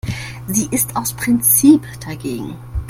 Sie 0.47 0.67
ist 0.71 0.95
aus 0.95 1.13
Prinzip 1.13 1.83
dagegen. 2.03 2.55